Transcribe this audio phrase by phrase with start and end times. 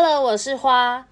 [0.00, 1.08] Hello，我是花。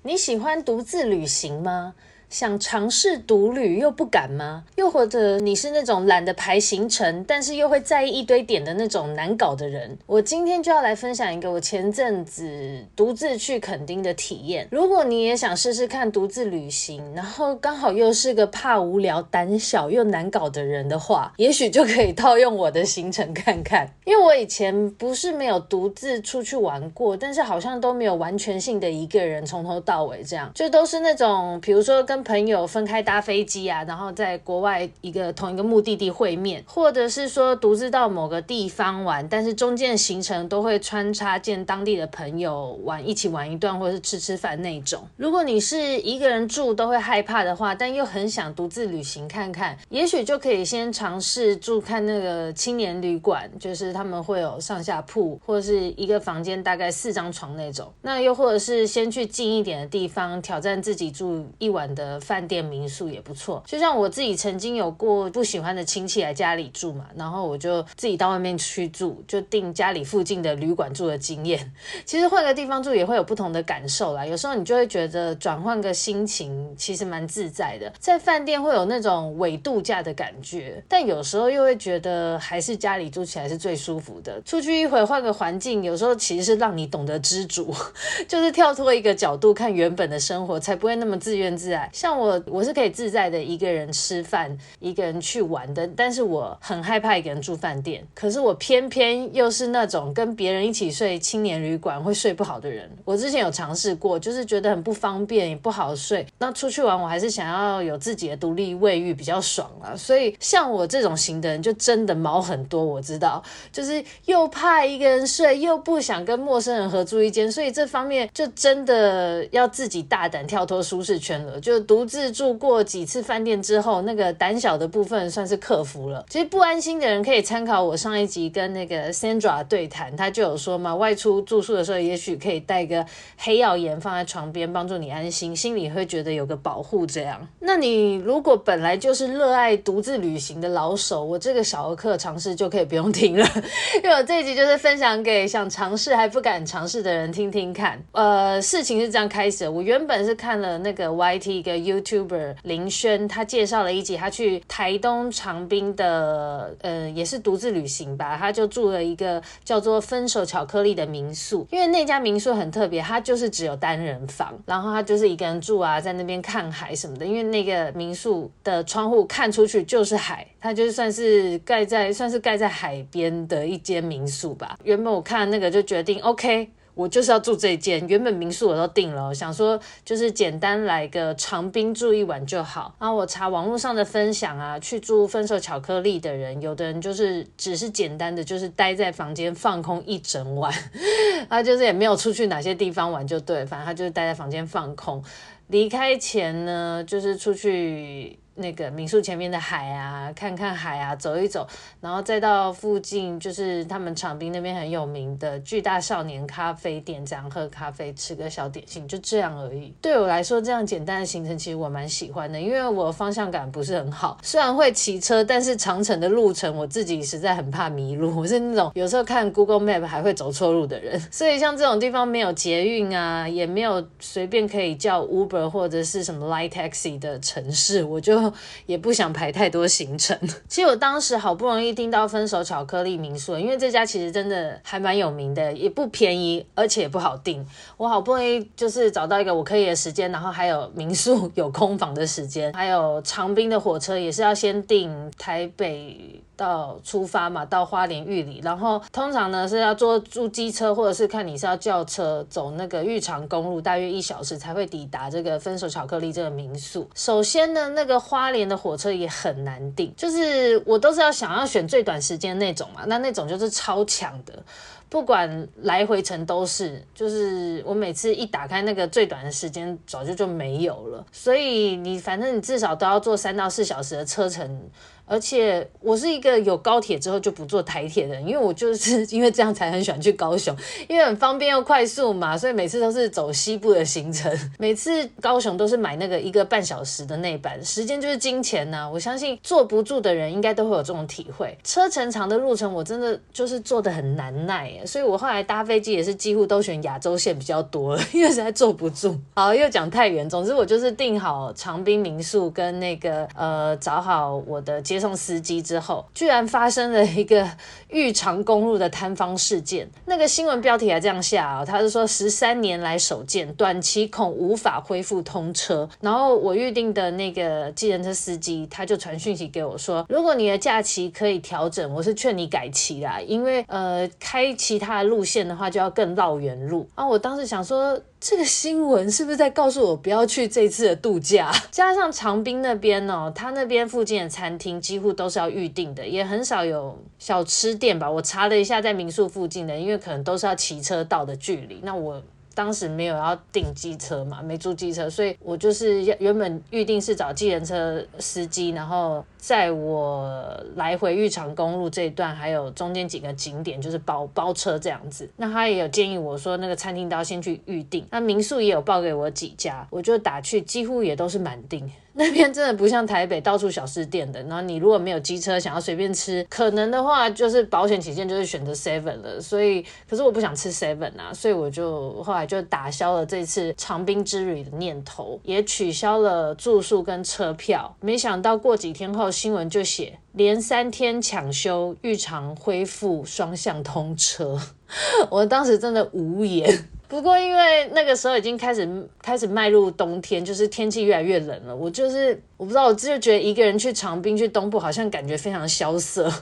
[0.00, 1.94] 你喜欢独自旅行吗？
[2.30, 4.62] 想尝试独旅又不敢吗？
[4.76, 9.98] 又或者你是那种懒得排行程，但是又会在意一堆点的那种难搞的人？
[10.06, 14.68] 我今天就要来分享一个我前阵子独自去垦丁的体验。
[14.70, 23.88] 如果你也想试试看独自旅行，然后刚好又是个怕无聊、胆小又难搞的人的话，也许就可以套用我的行程看看。
[24.04, 45.02] 因为我以前不是没有独自出去玩过，但是好像都没有完全性的一个人从头到尾这样，就都是那种比如说跟朋友分开搭飞机啊，然后在国外一个同一个目的地会面，或者是说独自到某个地方玩，但是中间行程都会穿插见当地的朋友玩，一起玩一段，或者是吃吃饭那种。
[45.16, 57.86] 如果你是一个人住都会害怕的话，但又很想独自旅行看看，也许就可以先尝试住看那个青年旅馆，就是他们会有上下铺，或者是一个房间大概四张床那种。
[58.02, 62.60] 那又或者是先去近一点的地方，挑战自己住一晚的饭店。
[62.70, 71.72] 民宿也不错，就像我自己曾经有过不喜欢的亲戚来家里住嘛，然后我就自己到外面去住，就订家里附近的旅馆住的经验。
[72.06, 77.92] 其实换个地方住也会有不同的感受啦，有时候你就会觉得转换个心情其实蛮自在的。
[77.98, 84.40] 在饭店会有那种伪度假的感觉，但有时候又会觉得还是家里住起来是最舒服的。
[84.44, 87.74] 出去一回换个环境，有时候其实是让你懂得知足，
[88.28, 91.88] 就是跳脱一个角度看原本的生活，才不会那么自怨自艾。
[92.00, 92.30] 像我。
[92.46, 98.02] 我是可以自在的一个人吃饭，一个人去玩的，但是我很害怕一个人住饭店。
[98.14, 102.90] 可是我偏偏又是那种跟别人一起睡青年旅馆会睡不好的人。
[103.04, 106.26] 我之前有尝试过，就是觉得很不方便，也不好睡。
[106.38, 109.94] 那出去玩，我还是想要有自己的独立卫浴比较爽啊。
[109.94, 112.82] 所以像我这种型的人，就真的毛很多。
[112.82, 122.20] 我知道，就是又怕一个人睡，又不想跟陌生人合住一间，所以这方面就真的要自己大胆跳脱舒适圈了，就独自。
[122.30, 126.24] 住过几次饭店之后，那个胆小的部分算是克服了。
[126.30, 133.04] 其实不安心的人可以参考我上一集跟那个 Sandra 对谈，他就有说嘛，外出住宿的时候，也许可以带个
[133.36, 137.04] 黑曜岩放在床边，帮助你安心，心里会觉得有个保护。
[137.04, 143.44] 这样，那你如果本来就是热爱独自旅行的老手，我这个小儿科尝试就可以不用听了，
[144.02, 148.00] 因为我这一集就是分享给想尝试还不敢尝试的人听听看。
[148.12, 152.56] 呃，事情是这样开始的，我原本是看了那个 YT 一个 YouTuber。
[152.64, 161.66] 林轩他介绍了一集，他去台东长滨的，呃，也是独自旅行吧，他就住了一个叫做“分手巧克力”的民宿。
[161.70, 167.26] 因为那家民宿很特别，它就是只有单人房，然后他就是一个人住啊，在那边看海什么的。
[167.26, 174.78] 因为那个民宿的窗户看出去就是海，它就算是盖在算是盖在海边的一间民宿吧。
[174.84, 176.70] 原本我看那个就决定，OK。
[176.94, 182.94] 我就是要住这间，原本民宿我都订了，想说就是简单来个长滨住一晚就好。
[182.98, 190.72] 然后我查网络上的分享啊，去住分手巧克力的人，有的人就是只是简单的，就是待在房间放空一整晚，
[191.48, 195.22] 他就是也没有出去哪些地方玩，就对，反正他就是待在房间放空。
[195.68, 198.38] 离开前呢，就是出去。
[198.56, 201.66] 那个民宿前面的海啊，看看海啊，走一走，
[202.00, 209.94] 然后再到附近，就是他们长滨那边很有名的巨大少年咖啡店，这样喝咖啡，吃个小点心，就这样而已。
[210.02, 228.49] 对我来说，这样简单的行程其实我蛮喜欢的，因为我方向感不是很好，虽然会骑车，但是长程的路程我自己实在很怕迷路， 我是那种有时候看 Google Map 还会走错路的人， 所以像这种地方没有捷运啊，也没有随便可以叫 Uber 或者是什么 Light Taxi 的城市，我就。
[228.86, 230.38] 也不想排太多行程。
[230.68, 237.66] 其实我当时好不容易订到分手巧克力民宿，因为这家其实真的还蛮有名的，也不便宜，而且也不好订。
[237.96, 246.42] 我好不容易就是找到一个我可以的时间，然后还有民宿有空房的时间，还有长滨的火车也是要先订台北。
[246.60, 257.08] 到出发嘛，到花莲玉里，然后通常呢是要坐租机车，或者是看你是要叫车走那个玉长公路，大约一小时才会抵达这个分手巧克力这个民宿。
[257.14, 264.62] 首先呢，那个花莲的火车也很难订，就是我都是要想要选最短时间那种嘛，那那种就是超强的，
[265.08, 274.90] 不管来回程都是，就是我每次一打开那个最短的时间，早就就没有了，所以你反正你至少都要坐三到四小时的车程。
[275.30, 280.74] 而且我是一个有高铁之后就不坐台铁的人，因为我就是 因为这样才很喜欢去高雄，
[281.08, 284.50] 因为很方便又快速嘛，所以每次都是走西部的行程。
[284.76, 291.78] 每次高雄都是买那个一个半小时的内版，时间就是金钱呐、我相信坐不住的人应该都会有这种体会。
[291.84, 299.38] 车程长的路程，我真的就是坐的很难耐，所以我后来搭飞机也是几乎都选亚洲线比较多， 因为实在坐不住。
[299.54, 307.70] 好，又讲太远，总之我就是订好长滨民宿跟那个呃找好我的接送司机之后，居然发生了一个
[308.08, 310.08] 玉长公路的坍方事件。
[310.24, 316.08] 那个新闻标题还这样下啊、哦，他是说十三年来首见，短期恐无法恢复通车。
[316.20, 327.06] 然后我预定的那个计程车司机他就传讯息给我说，如果你的假期可以调整，我是劝你改期啦，因为呃开其他的路线的话就要更绕远路。
[327.14, 328.18] 啊，我当时想说。
[328.40, 331.70] 这个新闻是不是在告诉我不要去这次的度假？
[331.92, 338.30] 加上长滨那边哦，他那边附近的餐厅几乎都是要预定的，也很少有小吃店吧。
[338.30, 342.00] 我查了一下，在民宿附近的，因为可能都是要骑车到的距离。
[342.02, 342.42] 那我。
[342.74, 350.48] 当时没有要订机车嘛，没租机车，所以我就是原本预定是找计程车司机，然后在我
[350.96, 355.48] 来回玉长公路这一段，还有中间几个景点，就是包包车这样子。
[355.56, 358.26] 那他也有建议我说，那个餐厅都要先去预定。
[358.30, 362.10] 那民宿也有报给我几家，我就打去，几乎也都是满订。
[362.40, 369.60] 那边真的不像台北到处小吃店的，然后你如果没有机车，想要随便吃，可能的话就是保险起见就是选择 Seven 了。
[369.60, 378.16] 所以，可是我不想吃 Seven 啊，所以我就后来就打消了这次长滨之旅的念头，也取消了住宿跟车票。
[378.20, 384.80] 没想到过几天后新闻就写连三天抢修，玉长恢复双向通车，
[385.50, 387.04] 我当时真的无言。
[387.30, 389.08] 不过，因为那个时候已经开始
[389.40, 391.94] 开始迈入冬天，就是天气越来越冷了。
[391.94, 396.52] 我就是我不知道，我就觉得一个人去长滨去东部，好像感觉非常萧瑟。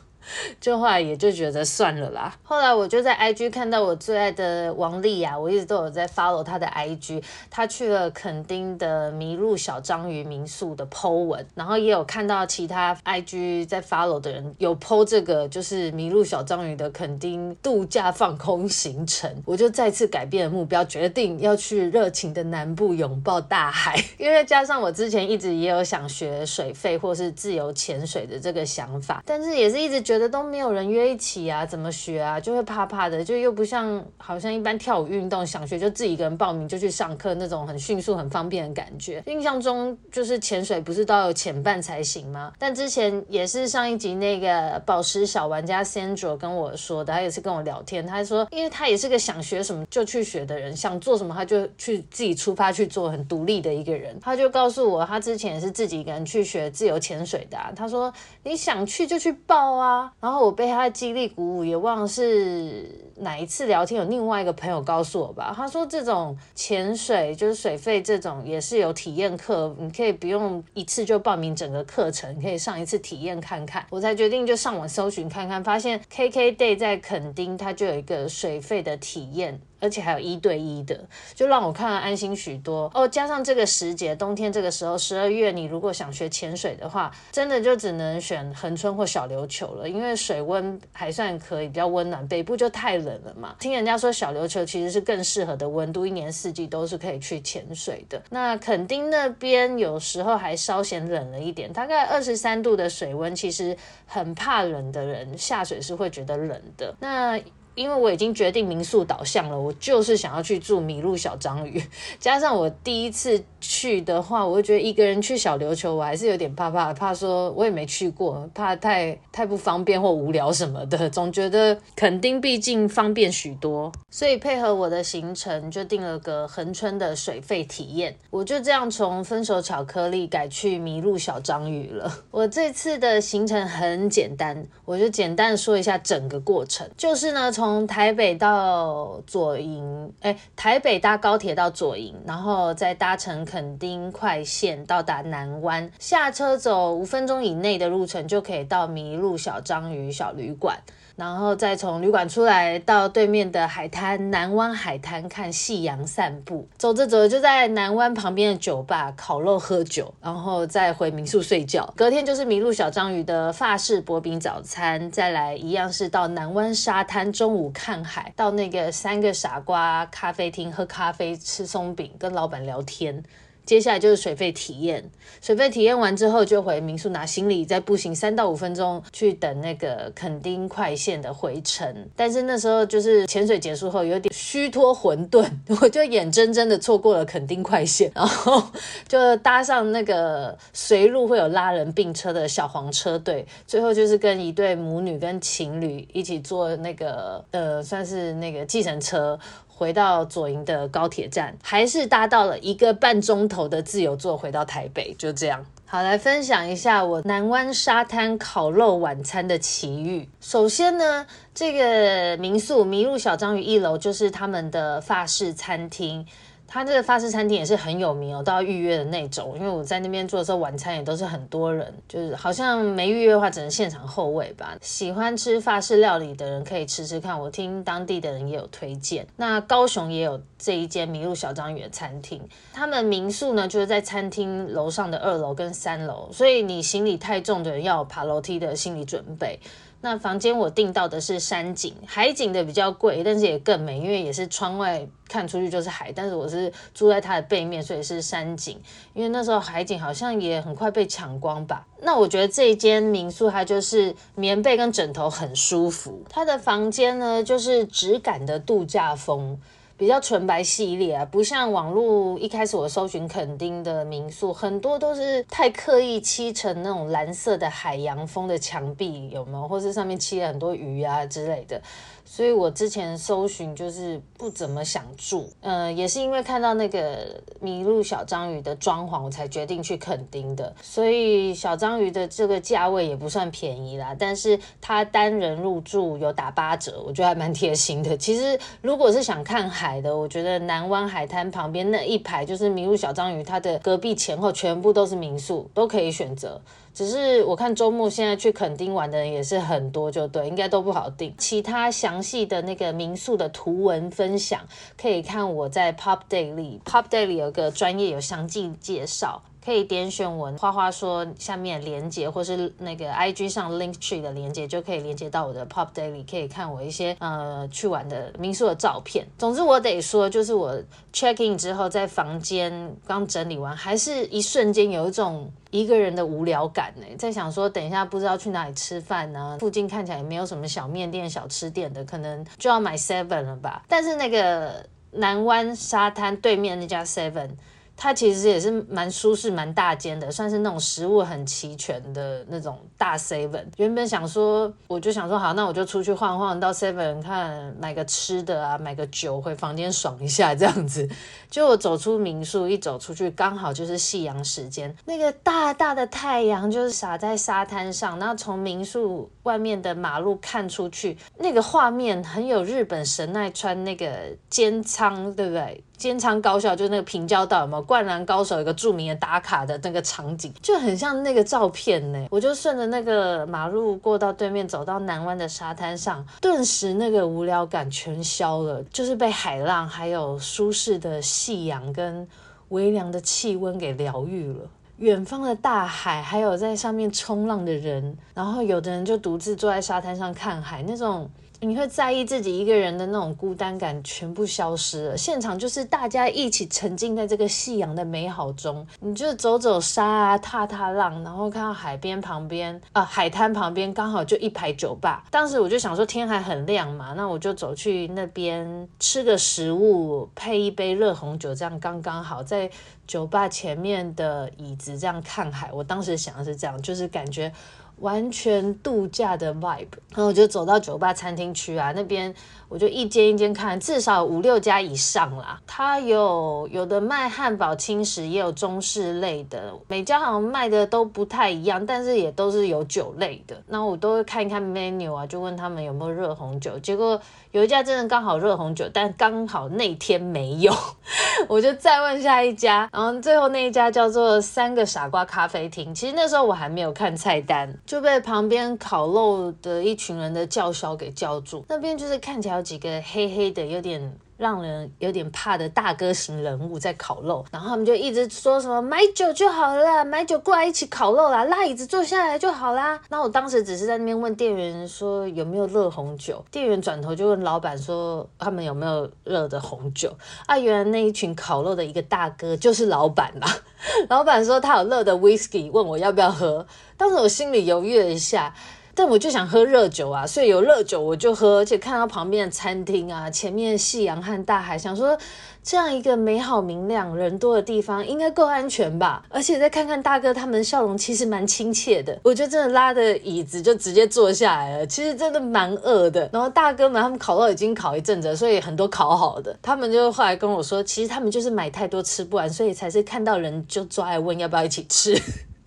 [0.61, 2.35] 就后来也就觉得算了啦。
[2.43, 7.23] 后来我就在 IG 看到我最爱的王丽雅，我一直都有在 follow 她的 IG。
[7.51, 19.31] 她去了垦丁的麋鹿小章鱼民宿的 po 文，然后也有看到其他 IG 在 follow 的人有 po 这个就是麋鹿小章鱼的垦丁度假放空行程。
[19.47, 23.97] 我就再次改变了目标，决定要去热情的南部拥抱大海。
[24.19, 30.18] 因为加上我之前一直也有想学水肺或是自由潜水的这个想法，但是也是一直觉得。
[30.19, 32.41] 觉得都没有人约一起啊，怎么学啊？
[32.41, 39.23] 就会怕怕的，就又不像好像一般跳舞运动，想学就自己一个人报名就去上课那种很迅速、很方便的感觉。
[39.27, 42.53] 印象中就是潜水不是都要有潜伴才行吗？
[42.59, 54.19] 但之前也是上一集那个宝石小玩家 Sandro 跟我说的，他也是跟我聊天，他说因为他也是个想学什么就去学的人，想做什么他就去自己出发去做，很独立的一个人。
[54.21, 57.71] 他就告诉我，他之前也是自己一个人去学自由潜水的啊。
[57.77, 58.13] 他说
[58.43, 59.98] 你想去就去报啊。
[60.21, 65.53] 然后我被他的激励鼓舞，也忘了是哪一次聊天，有另外一个朋友告诉我吧。
[65.57, 73.87] 他说这种潜水就是水费这种也是有体验课，你可以不用一次就报名整个课程，你可以上一次体验看看。
[73.91, 79.61] 我才决定就上网搜寻看看，发现 KKday 在垦丁，它就有一个水费的体验。
[79.81, 80.99] 而且还有一对一的，
[81.35, 83.07] 就让我看了安心许多哦。
[83.07, 92.27] 加上这个时节，冬天这个时候，十二月，你如果想学潜水的话，真的就只能选恒春或小琉球了，因为水温还算可以，比较温暖。
[92.29, 93.55] 北部就太冷了嘛。
[93.59, 98.21] 听人家说小琉球其实是更适合的温度，一年四季都是可以去潜水的。
[98.31, 103.77] 那垦丁那边有时候还稍显冷了一点，大概二十三度的水温，其实
[104.07, 106.95] 很怕冷的人下水是会觉得冷的。
[107.01, 107.41] 那
[107.79, 111.81] 因为我已经决定民宿导向了，我就是想要去住麋鹿小章鱼。
[112.19, 121.09] 加上我第一次去的话，我就觉得一个人去小琉球，我还是有点怕怕，怕说我也没去过，怕太太不方便或无聊什么的。
[121.11, 128.17] 总觉得垦丁毕竟方便许多，所以配合我的行程就定了个恒春的水费体验。
[128.31, 132.13] 我就这样从分手巧克力改去麋鹿小章鱼了。
[132.33, 137.68] 我这次的行程很简单，我就简单说一下整个过程，就是呢从。
[137.69, 150.79] 从台北到左营，哎，台北搭高铁到左营，然后再搭乘垦丁快线到达南湾，下车走五分钟以内的路程就可以到麋鹿小章鱼小旅馆。
[151.19, 156.69] 然后再从旅馆出来，到对面的海滩南湾海滩看夕阳散步。
[156.79, 161.93] 走着走着就在南湾旁边的酒吧烤肉喝酒，然后再回民宿睡觉。
[161.97, 173.25] 隔天就是麋鹿小章鱼的法式薄饼早餐，再来一样是到南湾沙滩中午看海，到那个三个傻瓜咖啡厅喝咖啡吃松饼跟老板聊天。
[173.69, 175.11] 接下来就是水肺体验，
[175.43, 181.95] 水肺体验完之后就回民宿拿行李，再步行三到五分钟去等那个垦丁快线的回程。
[182.17, 185.47] 但是那时候就是潜水结束后有点虚脱混沌，
[185.83, 188.63] 我就眼睁睁的错过了垦丁快线， 然后
[189.07, 199.39] 就搭上那个随路会有拉人并车的小黄车队，最后就是跟一对母女跟情侣一起坐那个呃算是那个计程车。
[199.79, 205.65] 回到左营的高铁站，还是搭到了一个半钟头的自由座回到台北，就这样。
[205.87, 210.29] 好，来分享一下我南湾沙滩烤肉晚餐的奇遇。
[210.41, 216.27] 首先呢，这个民宿麋鹿小章鱼一楼就是他们的法式餐厅。
[216.71, 219.55] 他这个法式餐厅也是很有名哦，都要预约的那种。
[219.57, 224.77] 因为我在那边做的时候，晚餐也都是很多人，就是好像没预约的话，只能现场候位吧。
[224.83, 229.27] 喜欢吃法式料理的人可以吃吃看，我听当地的人也有推荐。
[229.37, 239.59] 那高雄也有这一间迷鹿小章鱼的餐厅，他们民宿呢就是在餐厅楼上的二楼跟三楼，所以你行李太重的人要爬楼梯的心理准备。
[240.01, 246.13] 那房间我订到的是山景，海景的比较贵，但是也更美，因为也是窗外看出去就是海。
[246.13, 248.81] 但是我是住在它的背面，所以是山景。
[249.13, 251.85] 因为那时候海景好像也很快被抢光吧。
[252.01, 259.61] 那我觉得这一间民宿它就是棉被跟枕头很舒服，它的房间呢就是质感的度假风。
[259.99, 269.67] 比较纯白系列啊，不像网络一开始我搜寻垦丁的民宿，很多都是太刻意漆成那种蓝色的海洋风的墙壁，有没有？
[269.67, 271.83] 或是上面漆了很多鱼啊之类的。
[272.31, 280.73] 所以我之前搜寻就是不怎么想住，呃，也是因为看到那个麋鹿小章鱼的装潢，我才决定去垦丁的。
[280.83, 288.15] 所以小章鱼的这个价位也不算便宜啦，但是它单人入住有打八折，我觉得还蛮贴心的。
[288.15, 296.61] 其实如果是想看海的，我觉得南湾海滩旁边那一排就是麋鹿小章鱼，它的隔壁前后全部都是民宿，都可以选择。
[296.99, 301.33] 只是我看周末现在去垦丁玩的人也是很多，就对，应该都不好订。
[301.39, 304.67] 其他详细的那个民宿的图文分享，
[305.01, 309.41] 可以看我在 Pop Daily，Pop Daily 有个专业有详细介绍。
[309.69, 319.27] 可以点选我花花说下面连接，或是那个 IG 上 Linktree 的连接，就可以连接到我的 Pop Daily，可以看我一些呃去玩的民宿的照片。
[319.37, 320.75] 总之我得说，就是我
[321.13, 327.05] check in 之后，在房间刚整理完，还是一瞬间有一种一个人的无聊感呢。
[327.19, 329.59] 在想说，等一下不知道去哪里吃饭呢？
[329.61, 333.83] 附近看起来也没有什么小面店、小吃店的，可能就要买 Seven 了吧。
[333.87, 337.51] 但是那个南湾沙滩对面那家 Seven。
[338.01, 343.65] 它其实也是蛮舒适、蛮大间的，算是那种食物很齐全的那种大 seven。
[343.77, 351.09] 原本想说，我就想说，好，那我就出去晃晃，到 seven 看买个吃的啊，买个酒回房间爽一下这样子。
[351.51, 364.07] 就我走出民宿，一走出去，刚好就是夕阳时间，那个大大的太阳就是洒在沙滩上，然后从民宿外面的马路看出去，那个画面很有日本神奈川那个
[364.55, 365.83] 镰仓，对不对？
[365.99, 367.83] 尖仓高校就是那个平交道，有没有？
[367.83, 372.27] 灌篮高手有个著名的打卡的那个场景，就很像那个照片呢。
[372.31, 382.27] 我就顺着那个马路过到对面，走到南湾的沙滩上，顿时那个无聊感全消了，就是被海浪还有舒适的夕阳跟
[382.69, 384.61] 微凉的气温给疗愈了。
[384.99, 391.29] 远方的大海，还有在上面冲浪的人，然后有的人就独自坐在沙滩上看海，那种。
[391.61, 405.25] 你会在意自己一个人的那种孤单感全部消失了，现场就是大家一起沉浸在这个夕阳的美好中，你就走走沙啊，踏踏浪，然后看到海边旁边啊，海滩旁边刚好就一排酒吧。
[405.31, 412.71] 当时我就想说天还很亮嘛，那我就走去那边吃个食物，配一杯热红酒，这样刚刚好，在
[413.07, 415.73] 酒吧前面的椅子这样看海。
[415.73, 417.53] 我当时想的是这样，就是感觉。
[418.01, 422.33] 完全度假的 vibe，然后我就走到酒吧餐厅区啊，那边
[422.69, 425.61] 我就一间一间看，至少五六家以上啦。
[425.67, 433.57] 它有有的卖汉堡轻食，也有中式类的，每家好像卖的都不太一样，但是也都是有酒类的。
[433.69, 436.79] 那我都会看一看 menu 啊，就问他们有没有热红酒。
[436.79, 437.21] 结果
[437.53, 440.73] 有一家真的刚好热红酒，但刚好那天没有，
[441.49, 445.95] 我就再问下一家，然后最后那一家叫做三个傻瓜咖啡厅。
[445.95, 447.69] 其实那时候我还没有看菜单。
[447.87, 463.01] 就被旁边烤肉的一群人的叫嚣给叫住，那边就是看起来有几个黑黑的、有点让人有点怕的大哥型人物在烤肉，然后他们就一直说什么买酒就好了啦，买酒过来一起烤肉啦，拉椅子坐下来就好啦。
[463.09, 470.13] 那我当时只是在那边问店员说有没有热红酒，店员转头就问老板说他们有没有热的红酒
[470.47, 470.59] 啊？
[470.59, 473.49] 原来那一群烤肉的一个大哥就是老板啦。
[474.11, 476.67] 老板说他有热的 whisky，问我要不要喝。
[476.97, 478.53] 当时我心里犹豫了一下。
[478.99, 485.17] 但我就想喝热酒啊，所以有热酒我就喝，而且看到旁边的餐厅啊，前面夕阳和大海，想说
[485.63, 489.25] 这样一个美好明亮、人多的地方应该够安全吧。
[489.29, 492.19] 而且再看看大哥他们笑容，其实蛮亲切的。
[492.25, 494.87] 我就真的拉着椅子就直接坐下来了。
[494.89, 496.29] 其实真的蛮饿的。
[496.33, 499.57] 然后大哥们他们烤肉已经烤一阵子，所以很多烤好的。
[499.63, 505.17] 他们就后来跟我说，其实他们就是买太多吃不完，所以才是看到人就抓来问要不要一起吃。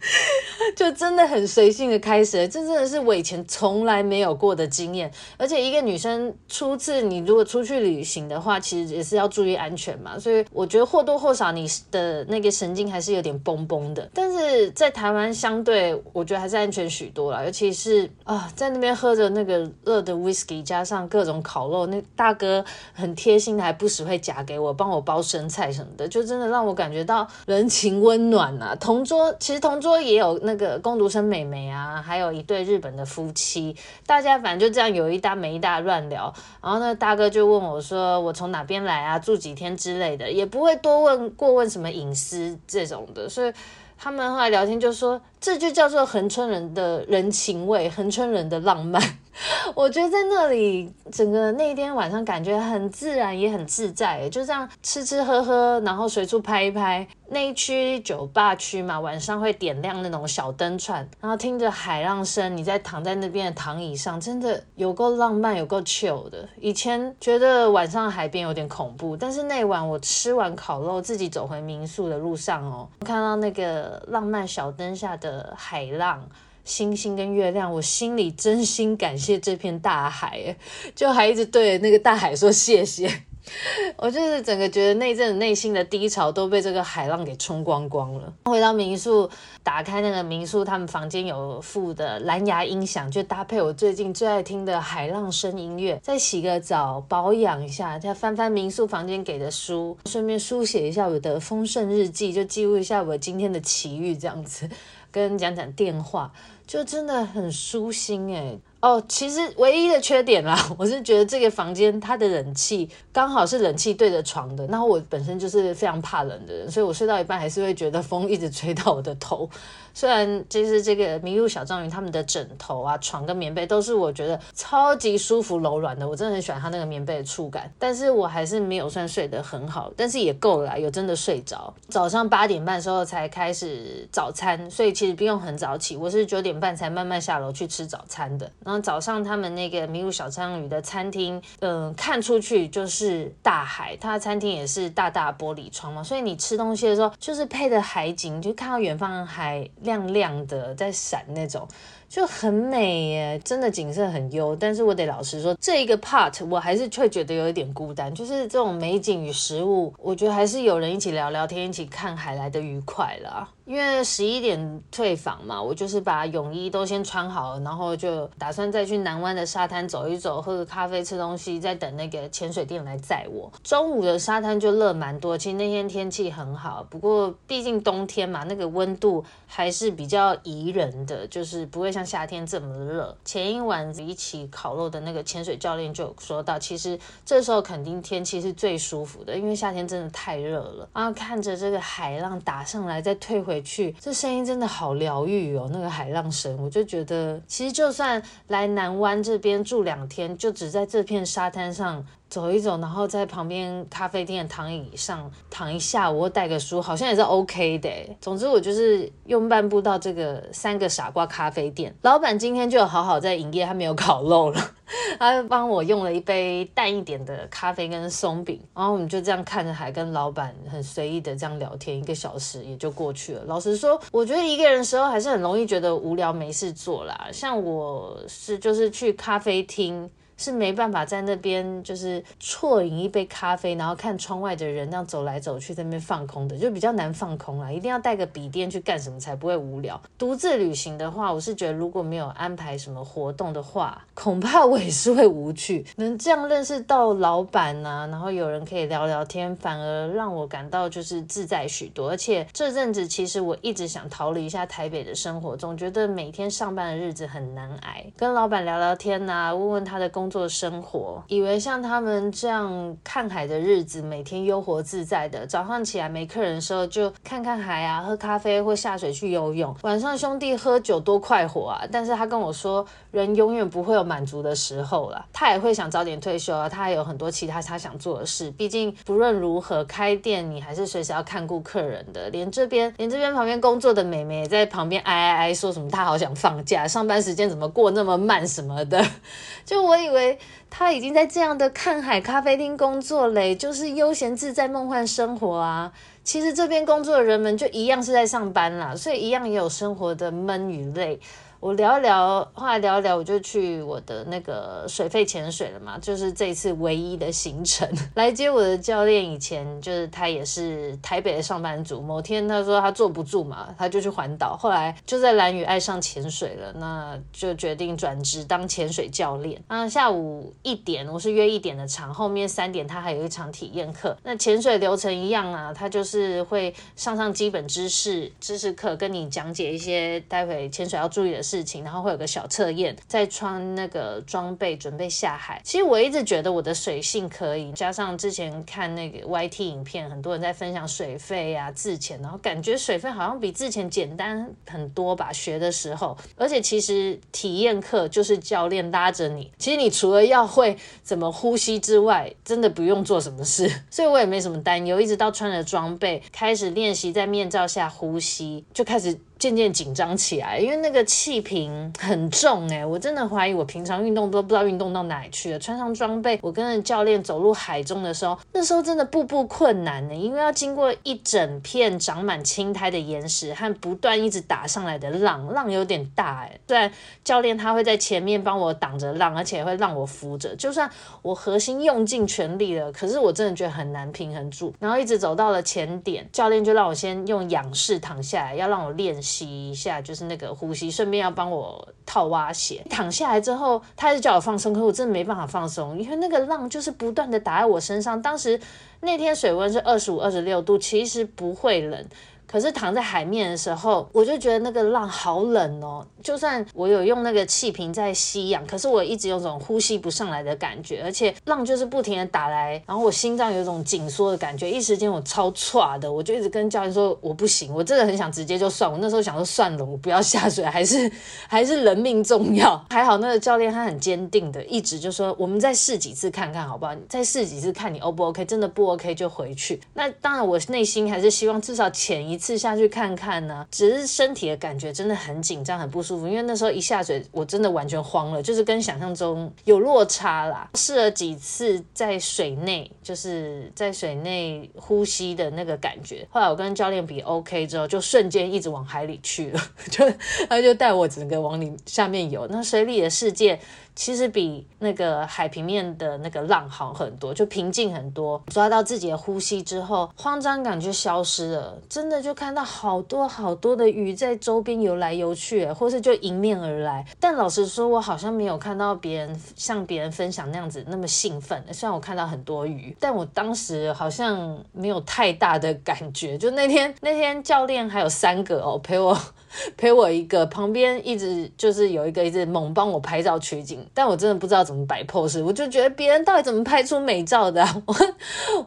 [0.76, 5.12] 就真的很随性的开始，这真的是我以前从来没有过的经验。
[5.38, 10.18] 而且一个女生初次你如果出去旅行的话，其实也是要注意安全嘛。
[10.18, 14.10] 所以我觉得或多或少你的那个神经还是有点绷绷的。
[14.14, 28.76] 但是在台湾相对我觉得还是安全许多啦，尤其是啊在那边喝着那个热的 whisky，加上各种烤肉，那大哥很贴心的还不时会夹给我，帮我包生菜什么的，就真的让我感觉到人情温暖啊。
[28.80, 29.91] 同桌其实同桌。
[29.92, 36.34] 说也有那个工读生妹妹啊，还有一对日本的夫妻，大家反正就这样有一搭没一搭乱聊。
[36.62, 39.20] 然后那大哥就问我说：“我从哪边来啊？
[39.20, 43.52] 住几天之类的，也不会多问过问什么隐私这种的。”所以
[43.98, 49.02] 他们后来聊天就说：“这就叫做恒春人的人情味，恒春人的浪漫。”
[49.76, 57.08] 我觉得在那里，整个那一天晚上感觉很自然，也很自在，就这样吃吃喝喝，然后随处拍一拍。
[57.34, 66.48] 那一区酒吧区嘛，晚上会点亮那种小灯串，然后听着海浪声，你在躺在那边的躺椅上，真的有够浪漫，有够 chill 的。
[66.60, 76.22] 以前觉得晚上海边有点恐怖，但是那晚我吃完烤肉，自己走回民宿的路上哦，看到那个浪漫小灯下的海浪。
[76.64, 80.56] 星星跟月亮，我心里真心感谢这片大海，
[80.96, 83.24] 就还一直对那个大海说谢谢。
[83.98, 88.32] 我就是整个觉得那阵内心的低潮都被这个海浪给冲光光了。
[88.46, 89.28] 回到民宿，
[89.64, 96.00] 打开那个民宿，他们房间有附的蓝牙音响，就搭配我最近最爱听的海浪声音乐。
[96.04, 104.70] 再洗个澡，保养一下，再翻翻民宿房间给的书，顺便书写一下我的丰盛日记，就记录一下我今天的奇遇，这样子。
[105.12, 106.32] 跟讲讲电话，
[106.66, 108.58] 就真的很舒心哎。
[108.82, 119.48] 哦，其实唯一的缺点啦， 我是觉得这个房间它的冷气刚好是冷气对着床的，然后我本身就是非常怕冷的人，所以我睡到一半还是会觉得风一直吹到我的头。
[119.94, 131.72] 虽然其实这个迷路小章鱼他们的枕头啊、床跟棉被都是我觉得超级舒服柔软的，我真的很喜欢它那个棉被的触感，但是我还是没有算睡得很好，但是也够了，有真的睡着。
[131.90, 138.50] 早上八点半的时候才开始早餐，所以其实不用很早起，我是九点半才慢慢下楼去吃早餐的。
[138.80, 151.68] 早上他们那个迷路小章鱼的餐厅，嗯、看出去就是大海，它的餐厅也是大大玻璃窗嘛，所以你吃东西的时候就是配的海景，就看到远方海亮亮的在闪那种。
[152.08, 154.54] 就很美耶，真的景色很优。
[154.54, 158.14] 但是我得老实说，这一个 part 我还是会觉得有一点孤单。
[158.14, 163.48] 就是这种美景与食物，我觉得还是有人一起聊聊天，一起看海来的愉快啦。
[163.66, 173.52] 因为十一点退房嘛，我就是把泳衣都先穿好了，然后就打算再去南湾的沙滩走一走，喝个咖啡，吃东西，再等那个潜水店来载我。
[173.64, 182.06] 中午的沙滩就热蛮多，其实那天天气很好，不过毕竟冬天嘛，那个温度还是比较宜人的，就是不会像。
[182.12, 190.90] 夏天这么热，前一晚一起烤肉的那个潜水教练就有说到，其实这时候肯定天气是最舒服的，因为夏天真的太热了。
[190.94, 202.02] 然后看着这个海浪打上来再退回回去，这声音真的好疗愈哦，那个海浪声，我就觉得其实就算来南湾这边住两天，就只在这片沙滩上。
[202.32, 207.90] 走一走，然后在旁边咖啡店的躺椅上躺一下，我带个书，好像也是 OK 的。
[208.22, 211.94] 总之，我就是又漫步到这个三个傻瓜咖啡店。
[212.04, 214.62] 老板今天就有好好在营业，他没有烤肉了，
[215.20, 223.44] 他帮我用了一杯淡一点的咖啡跟松饼，然后我们就这样看着海，跟老板很随意的这样聊天，一个小时也就过去了。
[223.46, 227.28] 老实说，我觉得一个人的时候还是很容易觉得无聊没事做啦。
[227.34, 230.10] 像我是就是去咖啡厅。
[230.42, 237.72] 是没办法在那边就是啜饮一杯咖啡，然后看窗外的人那样走来走去，在那边放空的，就比较难放空啦。
[237.72, 240.02] 一定要带个笔电去干什么才不会无聊。
[240.18, 245.86] 独自旅行的话，我是觉得如果没有安排什么活动的话，恐怕我也是会无趣。
[245.98, 252.10] 能这样认识到老板呐、啊，然后有人可以聊聊天，反而让我感到就是自在许多。
[252.10, 258.04] 而且这阵子其实我一直想逃离一下台北的生活，总觉得每天上班的日子很难挨。
[258.18, 269.76] 跟老板聊聊天呐、问问他的工作生活，以为像他们这样看海的日子，每天悠活自在的，早上起来没客人的时候就看看海啊，喝咖啡或下水去游泳。
[269.82, 271.84] 晚上兄弟喝酒多快活啊！
[271.92, 278.50] 但是他跟我说，人永远不会有满足的时候了，他也会想早点退休啊，他还有很多其他他想做的事。
[278.52, 282.30] 毕竟不论如何开店，你还是随时要看顾客人的。
[282.30, 289.04] 连这边连这边旁边工作的美眉也在旁边哎哎哎，说什么他好想放假，上班时间怎么过那么慢什么的。
[289.66, 290.21] 就我以为
[290.70, 295.92] 他已经在这样的看海咖啡厅工作嘞，就是悠闲自在梦幻生活啊。
[296.24, 301.20] 其实这边工作的人们就一样是在上班啦，所以一样也有生活的闷与累。
[301.62, 307.88] 我聊一聊，后来聊一聊，我就去我的那个水肺潜水了嘛，就是这一次唯一的行程。
[308.16, 314.58] 来接我的教练以前就是他也是台北的上班族，某天他说他坐不住嘛，他就去环岛。
[314.58, 319.62] 后来就在蓝屿爱上潜水了，那就决定转职当潜水教练。
[319.68, 324.18] 那下午一点，我是约一点的场，后面三点他还有一场体验课。
[324.24, 331.51] 那潜水流程一样啊，他就是会上上基本知识知识课，跟你讲解一些待会潜水要注意的事。
[331.52, 335.60] 事情，然后会有个小测验，再穿那个装备准备下海。
[335.66, 345.30] 其实我一直觉得我的水性可以，加上之前看那个 YT 影片，很多人在分享水肺啊、自潜，然后感觉水肺好像比自潜简单很多吧。
[345.34, 355.02] 学的时候，而且其实体验课就是教练拉着你，其实你除了要会怎么呼吸之外，真的不用做什么事，所以我也没什么担忧。
[355.02, 359.18] 一直到穿着装备开始练习在面罩下呼吸，就开始。
[359.42, 365.58] 渐渐紧张起来，因为那个气瓶很重哎，我真的怀疑我平常运动都不知道运动到哪里去了。
[365.58, 376.60] 穿上装备，我跟着教练走入海中的时候，那时候真的步步困难呢，因为要经过一整片长满青苔的岩石和不断一直打上来的浪，浪有点大哎。
[376.68, 376.92] 虽然
[377.24, 380.88] 教练他会在前面帮我挡着浪，而且会让我扶着，就算
[381.24, 384.72] 我核心用尽全力了，可是我真的觉得很难平衡住。
[384.80, 389.31] 然后一直走到了前点，教练就让我先用仰式躺下来，要让我练习。
[389.32, 392.84] 吸一下，就是那个呼吸，顺便要帮我套蛙鞋。
[392.90, 398.22] 躺下来之后，他还是叫我放松，可我真的没办法放松，因为那个浪就是不断的打在我身上。
[398.22, 398.60] 当时
[399.02, 402.06] 那天水温是二十五、二十六度，其实不会冷。
[402.48, 406.06] 可是躺在海面的时候，我就觉得那个浪好冷哦。
[406.22, 418.92] 就算我有用那个气瓶在吸氧，可是我一直有种呼吸不上来的感觉，而且浪就是不停的打来，然后我心脏有种紧缩的感觉，一时间我超剉的，我就一直跟教练说我不行，我真的很想直接就算。
[418.92, 421.10] 我那时候想说算了，我不要下水，还是
[421.48, 422.86] 还是人命重要。
[422.90, 426.94] 还好那个教练他很坚定的，一直就说我们再试几次看看好不好？
[427.08, 428.44] 再试几次看你 O 不 OK？
[428.44, 429.80] 真的不 OK 就回去。
[429.94, 432.42] 那当然我内心还是希望至少潜一。
[432.42, 436.28] 次下去看看呢，只是身体的感觉真的很紧张，很不舒服。
[436.28, 440.68] 因为那时候一下水，我真的完全慌了，就是跟想象中有落差啦。
[440.74, 446.28] 试了几次在水内，就是在水内呼吸的那个感觉。
[446.32, 450.12] 后来我跟教练比 OK 之后，就瞬间一直往海里去了， 就
[450.50, 452.48] 他就带我整个往里下面游。
[452.50, 453.60] 那水里的世界。
[453.96, 458.42] 其实比那个海平面的那个浪好很多，就平静很多。
[458.48, 461.78] 抓到自己的呼吸之后，慌张感就消失了。
[461.90, 467.06] 真的就看到好多好多的鱼在周边游来游去，或是就迎面而来。
[467.20, 471.64] 但老实说，我好像没有看到别人像别人分享那样子那么兴奋。
[471.74, 476.38] 虽然我看到很多鱼，但我当时好像没有太大的感觉。
[476.38, 479.18] 就那天 那天教练还有三个哦陪我。
[479.78, 487.66] 陪我一个，旁边一直就是有一个一直猛帮我拍照取景，但我真的不知道怎么摆 pose，我就觉得别人到底怎么拍出美照的？
[487.86, 487.96] 我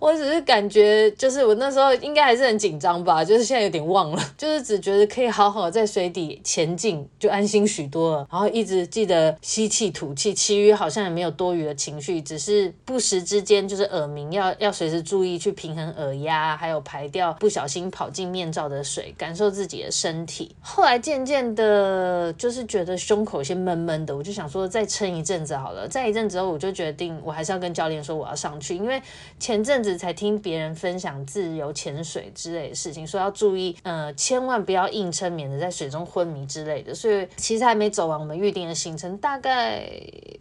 [0.00, 8.26] 我只是感觉就是我那时候应该还是很紧张吧，就是现在有点忘了， 就是只觉得可以好好在水底前进，就安心许多了。
[8.30, 20.54] 然后一直记得吸气吐气，其余好像也没有多余的情绪，只是不时之间就是耳鸣，要要随时注意去平衡耳压，还有排掉不小心跑进面罩的水，感受自己的身体。
[20.74, 25.86] 后来渐渐的，就是觉得胸口先闷闷的，我就想说再撑一阵子好了。
[25.86, 29.00] 再一阵子之后，我就决定我还是要跟教练说我要上去，因为
[29.38, 36.92] 前阵子才听别人分享自由潜水之类的事情，说要注意，呃，千万不要硬撑，免得在水中昏迷之类的。
[36.92, 39.88] 所以其实还没走完我们预定的行程，大概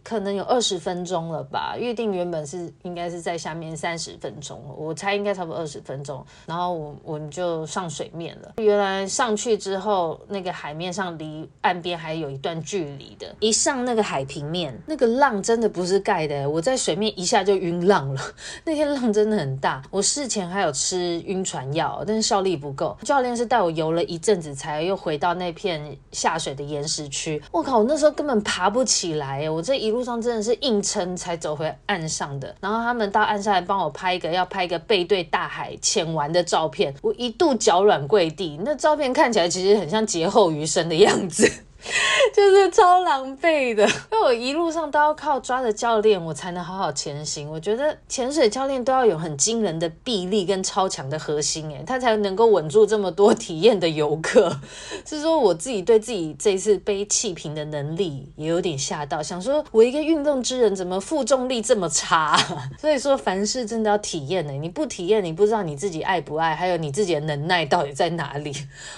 [0.02, 1.76] 可能有二十分钟了吧。
[1.78, 8.54] 预定原本是应该是在下面三十分钟，我猜应该差不多二十分钟，然后我我们就上水面了。
[8.56, 13.34] 原来上去之后，那个海面上离岸边还有一段距离的。
[13.40, 18.20] 一上那个海平面，那个浪真的不是盖的，我在水面一下就晕浪了。
[18.64, 22.96] 那天浪真的很大，我事前还有吃晕船药，但是效力不够。
[23.02, 27.42] 教练是带我游了一阵子，才又回到那片下水的岩石区。
[27.50, 32.54] 我靠，我那时候根本爬不起来，我这一路上真的是硬撑才走回岸上的。
[32.60, 36.94] 然后他们到岸上来帮我拍一个，要拍一个背对大海潜完的照片。
[37.02, 41.50] 我一度脚软跪地，那照片看起来其实很像劫后余生的样子。
[42.34, 47.50] 就是超狼狈的，因为我一路上都要靠抓着教练，我才能好好前行。
[47.50, 54.58] 我觉得潜水教练都要有很惊人的臂力跟超强的核心，诶，他才能够稳住这么多体验的游客。
[55.04, 62.36] 是说我自己对自己这次背气瓶的能力也有点吓到，想说我一个运动之人怎么负重力这么差？
[62.80, 68.52] 所以说凡事真的要体验呢，你不体验你不知道你自己爱不爱，还有你自己的能耐到底在哪里。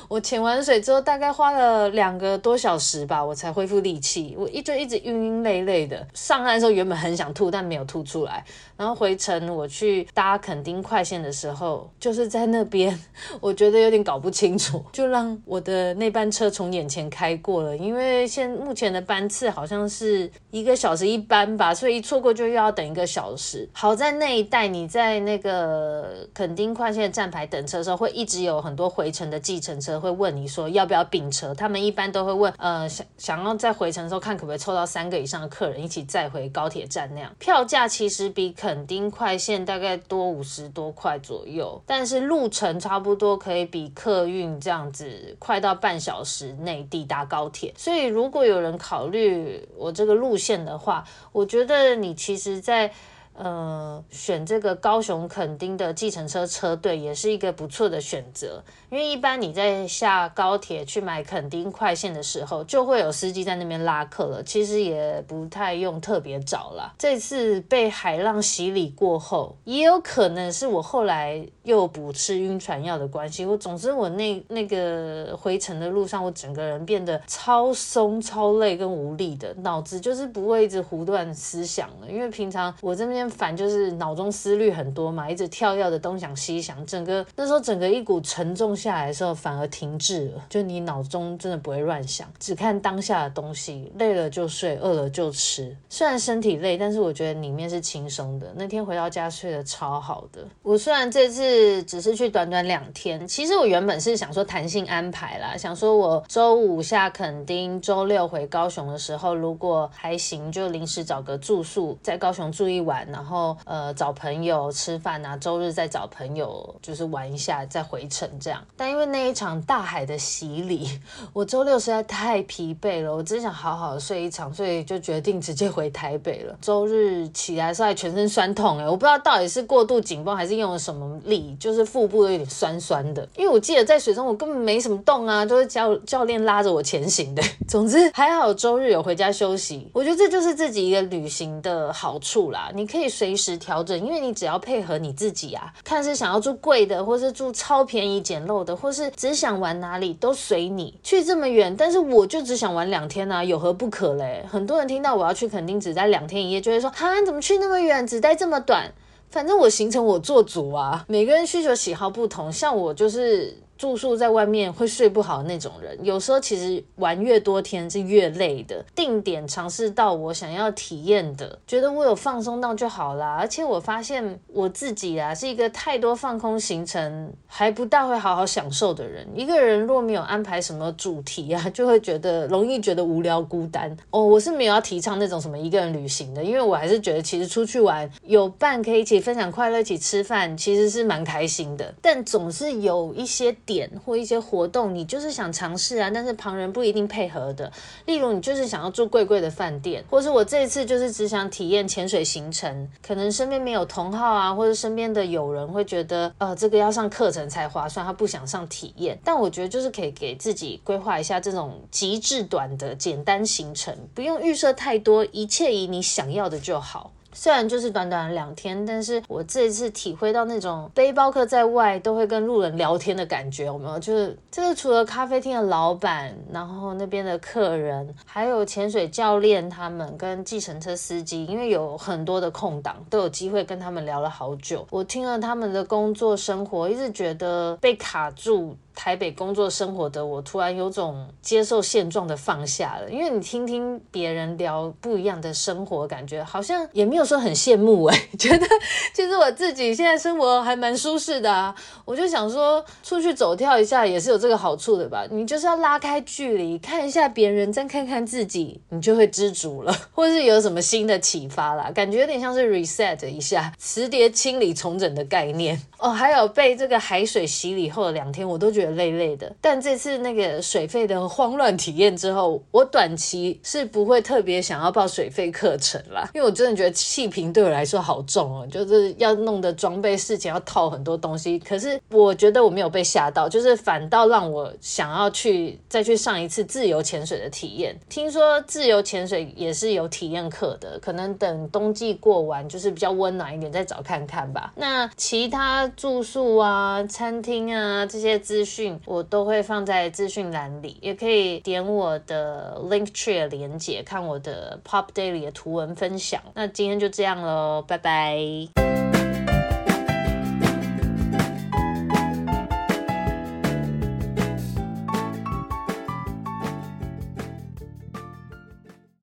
[0.09, 4.35] 我潜完水之后大概花了两个多小时吧，我才恢复力气。
[4.39, 6.07] 我一直一直晕晕累累的。
[6.15, 8.45] 上岸的时候原本很想吐，但没有吐出来。
[8.77, 12.99] 然后回程我去搭垦丁快线的时候，就是在那边，
[13.41, 17.77] 我觉得有点搞不清楚，就让我的那班车从眼前开过了。
[17.77, 23.67] 因为现目前的班次好像是一个小时一班吧，所以一错过就又要等一个小时。
[23.73, 37.33] 好在那一带，你在那个垦丁快线站牌等车的时候，会一直有很多回程的计程车会问你说要不要并车，他们一般都会问，呃想想要在回程的时候看可不可以凑到三个以上的客人一起再回高铁站那样。
[37.38, 47.72] 票价其实比垦丁快线大概多五十多块左右，但是路程差不多可以比客运这样子快到半小时内抵达高铁。
[47.76, 52.92] 所以如果有人考虑我这个路线的话，我觉得你其实在。
[53.38, 66.94] 呃，选这个高雄垦丁的计程车车队也是一个不错的选择，因为一般你在下高铁去买垦丁快线的时候，就会有司机在那边拉客了，其实也不太用特别找啦。
[66.99, 73.44] 这次被海浪洗礼过后，也有可能是我后来又补吃晕船药的关系。
[73.44, 83.26] 我总之我那那个回程的路上，我整个人变得超松、超累跟无力的，脑子就是不会一直胡乱思想了，因为平常我这边。
[83.29, 90.44] 烦就是脑中思虑很多嘛，一直跳跃的东想西想，整个那时候整个一股沉重下来的时候，反而停滞了。
[90.48, 95.76] 就你脑中真的不会乱想，只看当下的东西，累了就睡，饿了就吃。
[95.88, 98.52] 虽然身体累，但是我觉得里面是轻松的。
[98.55, 100.46] 那天回到家睡得超好的。
[100.62, 113.07] 我虽然这次是只是去短短两天，其实我原本是想说弹性安排啦，想说我周五下垦丁，周六回高雄的时候，如果还行，就临时找个住宿，在高雄住一晚。
[113.12, 118.62] 然后呃找朋友吃饭啊，周日再找朋友就是玩一下，再回程这样。
[118.77, 120.88] 但因为那一场大海的洗礼，
[121.33, 126.57] 我周六实在太疲惫了，我只想好好睡一场，所以就决定直接回台北了。
[126.61, 133.26] 周日起来的时候还全身酸痛，哎，我不知道到底是过度紧绷还是用了什么力，就是腹部都有点酸酸的。
[133.37, 137.42] 因为我记得在水中我根本没什么动啊，都是教教练拉着我前行的。
[137.66, 143.06] 总之还好周日有回家休息，我觉得这就是自己一个旅行的好处啦，你可以。
[143.16, 150.92] 随时调整，因为你只要配合你自己啊，看是想要住贵的，或是住超便宜简陋的，或是只想玩哪里都随你。
[151.02, 154.44] 去这么远，但是我就只想玩两天啊，有何不可嘞？
[154.50, 158.92] 很多人听到我要去，垦丁只待两天一夜，就会说：哈，怎么去那么远，只待这么短？
[159.31, 161.05] 反正我行程我做主啊。
[161.09, 163.57] 每个人需求喜好不同，像我就是。
[163.79, 168.85] 住宿在外面会睡不好那种人，有时候其实玩越多天是越累的。
[168.95, 173.37] 定点尝试到我想要体验的，觉得我有放松到就好啦。
[173.39, 179.27] 而且我发现我自己啊是一个太多放空行程还不大会好好享受的人。
[179.35, 183.95] 一个人若没有安排什么主题啊，就会觉得容易觉得无聊孤单。
[184.11, 191.95] 哦，我是没有要提倡那种什么一个人旅行的，因为我还是觉得其实出去玩有伴可以一起分享快乐，一起吃饭其实是蛮开心的。
[192.01, 193.55] 但总是有一些。
[193.66, 197.70] 点或一些活动，你就是想尝试啊，但是旁人不一定配合的。
[198.07, 209.18] 例如，你就是想要住贵贵的饭店，或是我这一次就是只想体验潜水行程，可能身边没有同好啊，或者身边的友人会觉得，呃，这个要上课程才划算，他不想上体验。
[209.24, 217.11] 但我觉得就是可以给自己规划一下这种极致短的简单行程，不用预设太多，一切以你想要的就好。
[217.37, 223.99] 虽然就是短短两天，但是我这一次体会到那种背包客在外都会跟路人聊天的感觉，有没有？
[223.99, 234.87] 就是这个除了咖啡厅的老板，然后那边的客人，还有潜水教练他们跟计程车司机，因为有很多的空档，都有机会跟他们聊了好久。
[234.90, 238.75] 我听了他们的工作生活，一直觉得被卡住。
[238.96, 243.11] 台北工作生活的我，突然有种接受现状的放下了。
[243.11, 248.66] 因为你听听别人聊不一样的生活，感觉好像也没有说很羡慕哎、 觉得
[249.12, 251.72] 其实我自己现在生活还蛮舒适的啊。
[252.06, 255.26] 我就想说，出去走跳一下也是有这个好处的吧。
[255.30, 261.90] 你就是要拉开距离，看一下别人，再看看自己，你就会知足了，或是有什么新的启发啦。
[261.94, 266.09] 感觉有点像是 reset 一下，磁碟清理重整的概念哦。
[266.09, 268.86] 还有被这个海水洗礼后的两天，我都觉得。
[268.90, 281.59] 累累的，但这次那个水费的慌乱体验之后，我短期是不会特别想要报水费课程啦，因为我真的觉得气瓶对我来说好重哦，就是要弄的装备事情要套很多东西。
[281.59, 287.99] 可是我觉得我没有被吓到，就是反倒让我想要去再去上一次自由潜水的体验。
[288.09, 294.72] 听说自由潜水也是有体验课的，可能等冬季过完，就是比较温暖一点再找看看吧。
[294.77, 298.76] 那其他住宿啊、餐厅啊这些资讯。
[299.05, 306.41] 我都会放在资讯栏里，也可以点我的 Linktree 连接，看我的 Pop Daily 的图文分享。
[306.55, 309.15] 那今天就这样喽，拜拜。